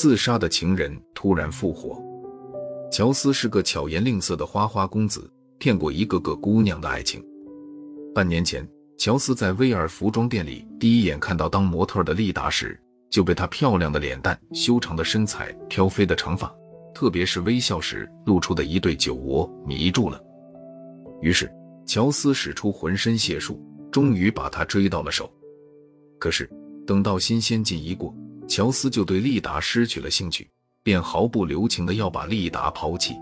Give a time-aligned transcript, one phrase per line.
[0.00, 2.02] 自杀的情人突然复活。
[2.90, 7.22] 乔斯是个巧言令色的花花公子，骗过一个个姑娘的爱情。
[8.14, 8.66] 半年前，
[8.96, 12.80] 乔斯在威尔服装店里第一眼看到当模特的丽达时，
[13.10, 16.50] 就被她漂亮的脸蛋、修长的身材、飘飞的长发，
[16.94, 20.18] 特别是微笑时露出的一对酒窝迷住了。
[21.20, 21.52] 于是，
[21.84, 25.30] 乔斯使出浑身解数，终于把她追到了手。
[26.18, 26.50] 可是，
[26.90, 28.12] 等到新鲜劲一过，
[28.48, 30.50] 乔斯就对丽达失去了兴趣。
[30.82, 33.14] 便毫不留情的要把丽达抛弃。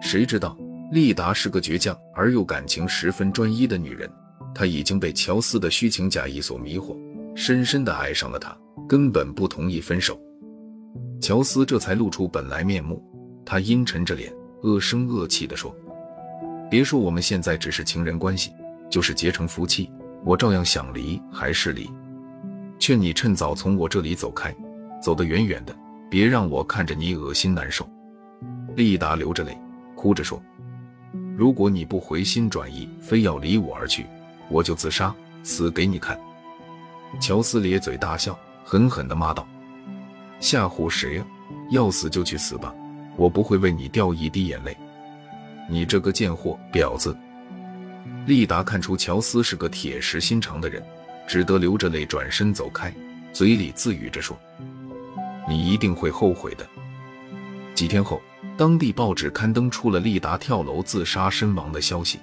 [0.00, 0.56] 谁知道
[0.90, 4.10] 丽达是个倔强而又感情十分专一的女人，
[4.54, 6.96] 她已经被乔斯的虚情假意所迷惑，
[7.36, 8.56] 深深的爱上了他，
[8.88, 10.18] 根本不同意分手。
[11.20, 13.04] 乔斯这才露出本来面目，
[13.44, 15.76] 他阴沉着脸，恶声恶气地说
[16.70, 18.50] ：“别说我们现在只是情人关系，
[18.88, 19.90] 就是结成夫妻，
[20.24, 21.86] 我照样想离还是离。
[22.80, 24.52] 劝你趁早从我这里走开，
[25.00, 25.72] 走得远远的。”
[26.10, 27.88] 别让我看着你恶心难受。
[28.74, 29.56] 丽达流着泪，
[29.94, 30.42] 哭着说
[31.38, 34.04] ：“如果你不回心转意，非要离我而去，
[34.48, 35.14] 我就自杀，
[35.44, 36.18] 死给你看。”
[37.22, 39.46] 乔斯咧嘴大笑，狠狠地骂道
[40.40, 41.24] ：“吓唬谁呀？
[41.70, 42.74] 要死就去死吧，
[43.16, 44.76] 我不会为你掉一滴眼泪。
[45.68, 47.16] 你这个贱货婊子！”
[48.26, 50.82] 丽达看出乔斯是个铁石心肠的人，
[51.30, 52.92] 只得流着泪转身走开，
[53.32, 54.36] 嘴里自语着说。
[55.48, 56.66] 你一定会后悔的。
[57.72, 58.20] 几天后，
[58.56, 62.18] 当地报纸刊登出了丽达跳楼自杀身亡的消息。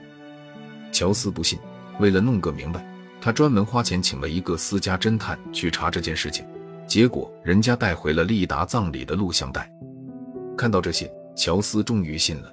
[0.91, 1.57] 乔斯不信，
[2.01, 2.85] 为了弄个明白，
[3.21, 6.45] 他专门花钱请了一个私家侦探去查这件事情。
[6.85, 9.71] 结果，人家带回了丽达葬礼的录像带。
[10.57, 12.51] 看到这些，乔斯终于信了。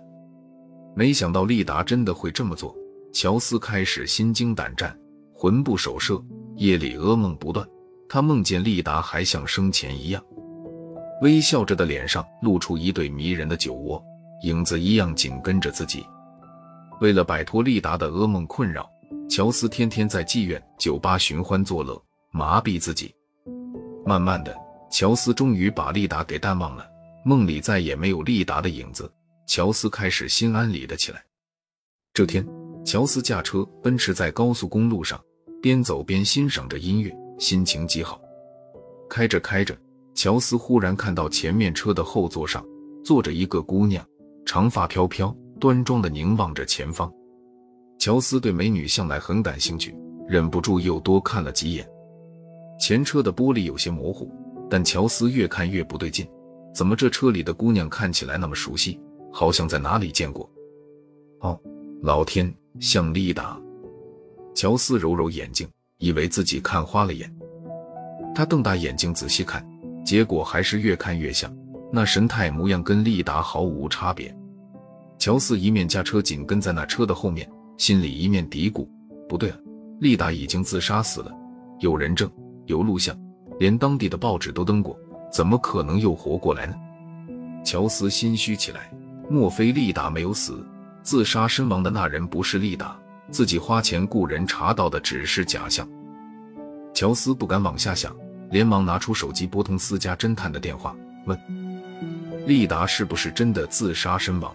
[0.94, 2.72] 没想到丽达真的会这么做，
[3.12, 4.96] 乔斯开始心惊胆战，
[5.32, 6.22] 魂不守舍，
[6.56, 7.66] 夜里噩梦不断。
[8.08, 10.22] 他梦见丽达还像生前一样。
[11.22, 14.02] 微笑着的脸上露出一对迷人的酒窝，
[14.42, 16.06] 影子一样紧跟着自己。
[17.00, 18.88] 为了摆脱丽达的噩梦困扰，
[19.28, 22.00] 乔斯天天在妓院、酒吧寻欢作乐，
[22.30, 23.12] 麻痹自己。
[24.04, 24.54] 慢慢的，
[24.90, 26.86] 乔斯终于把丽达给淡忘了，
[27.24, 29.10] 梦里再也没有丽达的影子。
[29.46, 31.22] 乔斯开始心安理得起来。
[32.12, 32.46] 这天，
[32.84, 35.20] 乔斯驾车奔驰在高速公路上，
[35.64, 38.20] 边走边欣赏着音乐，心情极好。
[39.08, 39.74] 开着开着。
[40.14, 42.62] 乔斯忽然看到前面车的后座上
[43.02, 44.06] 坐着一个姑娘，
[44.44, 47.10] 长发飘飘，端庄的凝望着前方。
[47.98, 49.96] 乔斯对美女向来很感兴趣，
[50.28, 51.88] 忍不住又多看了几眼。
[52.78, 54.30] 前车的玻璃有些模糊，
[54.68, 56.28] 但乔斯越看越不对劲，
[56.74, 59.00] 怎么这车里的姑娘看起来那么熟悉，
[59.32, 60.46] 好像在哪里见过？
[61.40, 61.58] 哦，
[62.02, 63.58] 老天，像丽达！
[64.54, 67.30] 乔斯揉揉眼睛，以为自己看花了眼。
[68.34, 69.64] 他瞪大眼睛仔细看。
[70.04, 71.50] 结果还是越看越像，
[71.90, 74.36] 那神态模样跟利达毫无差别。
[75.18, 78.86] 乔斯一面驾车紧跟在那车的后面，心里一面嘀咕：
[79.26, 79.56] 不对啊，
[80.00, 81.32] 利达已经自杀死了，
[81.80, 82.30] 有人证，
[82.66, 83.18] 有录像，
[83.58, 84.94] 连当地的报纸都登过，
[85.32, 86.74] 怎么可能又活过来呢？
[87.64, 88.92] 乔斯心虚起来，
[89.30, 90.62] 莫非利达没有死，
[91.02, 92.94] 自杀身亡的那人不是利达，
[93.30, 95.88] 自己花钱雇人查到的只是假象？
[96.92, 98.14] 乔斯不敢往下想。
[98.50, 100.94] 连忙拿出手机拨通私家侦探的电话，
[101.26, 101.36] 问
[102.46, 104.54] ：“丽达是不是真的自杀身亡？”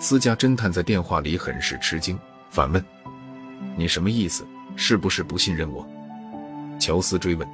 [0.00, 2.18] 私家侦探在电话里很是吃惊，
[2.48, 2.82] 反问
[3.76, 4.46] ：“你什么意思？
[4.74, 5.86] 是不是不信任我？”
[6.80, 7.46] 乔斯追问：“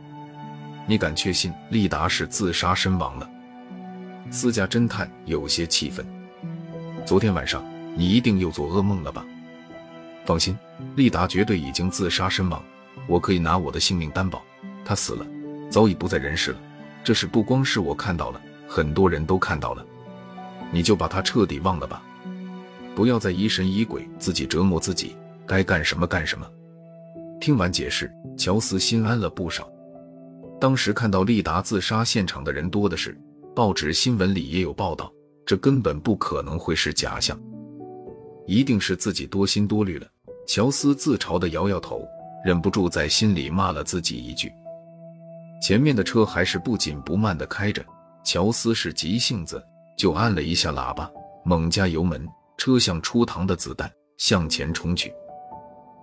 [0.86, 3.28] 你敢确信丽达是自杀身亡了？”
[4.30, 6.06] 私家侦探有些气愤
[7.04, 7.64] ：“昨天晚上
[7.96, 9.26] 你一定又做噩梦了吧？
[10.24, 10.56] 放心，
[10.96, 12.62] 丽达绝对已经自杀身亡，
[13.06, 14.42] 我可以拿我的性命担保，
[14.84, 15.26] 她死了。”
[15.70, 16.58] 早已不在人世了，
[17.04, 19.86] 这事不光是我看到了，很多人都看到了。
[20.72, 22.02] 你就把他彻底忘了吧，
[22.92, 25.14] 不要再疑神疑鬼，自己折磨自己，
[25.46, 26.44] 该干什么干什么。
[27.40, 29.70] 听完解释，乔斯心安了不少。
[30.60, 33.16] 当时看到利达自杀现场的人多的是，
[33.54, 35.08] 报纸新闻里也有报道，
[35.46, 37.38] 这根本不可能会是假象，
[38.44, 40.06] 一定是自己多心多虑了。
[40.52, 42.04] 乔斯自嘲的摇摇头，
[42.44, 44.52] 忍不住在心里骂了自己一句。
[45.62, 47.86] 前面的车还是不紧不慢地开着，
[48.24, 49.64] 乔斯是急性子，
[49.96, 51.08] 就按了一下喇叭，
[51.44, 53.88] 猛加油门，车像出膛的子弹
[54.18, 55.14] 向前冲去。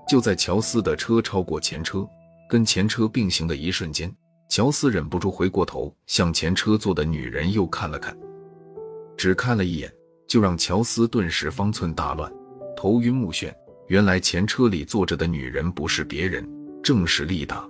[0.08, 2.08] 就在乔斯的车超过前车，
[2.48, 4.10] 跟前车并行的一瞬间，
[4.48, 8.18] 乔斯忍不住回过头，向前车坐的女人又看了看，
[9.18, 9.92] 只看了一眼，
[10.26, 12.32] 就让乔斯顿时方寸大乱，
[12.78, 13.54] 头晕目眩。
[13.88, 16.46] 原来前车里坐着的女人不是别人，
[16.84, 17.66] 正是丽达。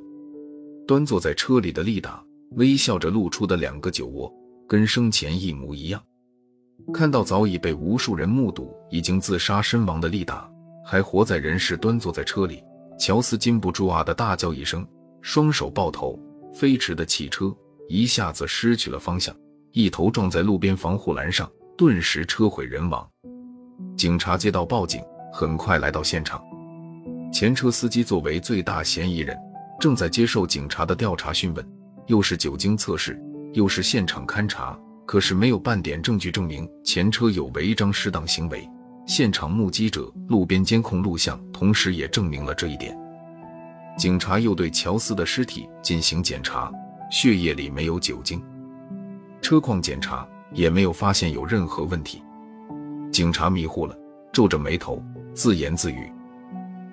[0.88, 4.34] 端坐在车里的丽达微笑着露出的两个酒窝，
[4.68, 6.04] 跟生前一模一样。
[6.92, 10.50] 看到早已被无数人目睹已经自杀身亡的丽达，
[10.84, 12.64] 还活在人世，端坐在车里，
[12.98, 14.88] 乔斯禁不住啊的大叫一声，
[15.22, 16.20] 双手抱头，
[16.52, 17.56] 飞驰的汽车
[17.88, 19.36] 一下子失去了方向，
[19.72, 21.48] 一头撞在路边防护栏上，
[21.78, 23.08] 顿时车毁人亡。
[23.96, 25.02] 警察接到报警，
[25.32, 26.42] 很快来到现场。
[27.32, 29.38] 前车司机作为最大嫌疑人，
[29.80, 31.66] 正在接受警察的调查讯问，
[32.08, 33.22] 又是酒精测试，
[33.54, 34.78] 又是现场勘查。
[35.06, 38.70] 可是没有半点证据证明前车有违章失当行为，
[39.06, 42.94] 现场目击者、路边监控录像同时也证明了这一点。
[43.98, 46.70] 警察又对乔斯的尸体进行检查，
[47.10, 48.44] 血液里没有酒精，
[49.42, 52.22] 车况检查也没有发现有任何问题。
[53.10, 53.98] 警察迷糊了，
[54.34, 55.02] 皱着眉头
[55.38, 56.12] 自言自语：“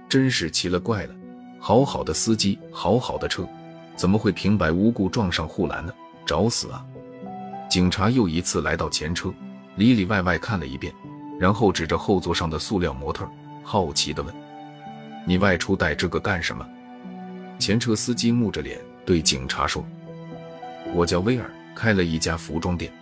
[0.07, 1.15] 真是奇了怪了，
[1.59, 3.49] 好好的司机，好好的车，
[3.97, 5.91] 怎么会平白无故撞上护栏呢？
[6.27, 6.85] 找死啊！”
[7.71, 9.33] 警察又一次来到前车，
[9.77, 10.93] 里里外外看了一遍，
[11.41, 13.27] 然后指着后座上的塑料模特，
[13.63, 14.35] 好奇地问
[15.27, 16.69] ：“你外出带这个干什么？”
[17.59, 19.83] 前车司机木着脸对警察说
[20.93, 22.93] ：“我叫威尔，开了一家服装店。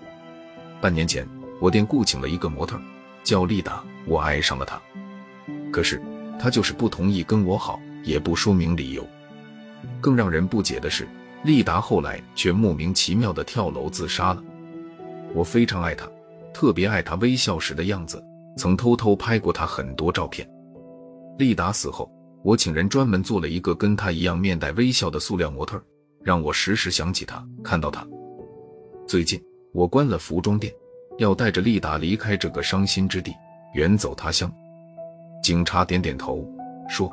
[0.81, 1.29] 半年前，
[1.61, 2.81] 我店雇请了一个模特，
[3.25, 4.81] 叫丽达，我爱上了她。
[5.73, 6.01] 可是
[6.39, 9.05] 他就是不同意跟我好，也不说明理由。
[10.01, 11.09] 更让人不解的是，
[11.45, 14.45] 丽达后来却莫名其妙地跳楼自杀了。”
[15.35, 16.07] 我非常爱他，
[16.53, 18.23] 特别爱他微笑时的样子，
[18.57, 20.47] 曾偷偷拍过他很多照片。
[21.39, 22.13] 丽达死后，
[22.45, 25.83] 我请人专门做了一个跟他一样面带微笑的塑料模特，
[26.23, 28.07] 让我时时想起他，看到他。
[29.07, 29.43] 最近
[29.73, 30.73] 我关了服装店，
[31.19, 33.33] 要带着丽达离开这个伤心之地，
[33.75, 34.53] 远走他乡。
[35.43, 36.47] 警察点点头
[36.89, 37.13] 说：“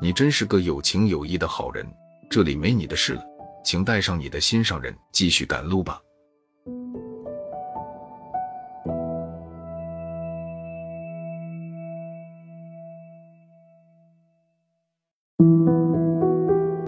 [0.00, 1.84] 你真是个有情有义的好人，
[2.30, 3.22] 这里没你的事了，
[3.64, 6.00] 请带上你的心上人继续赶路吧。”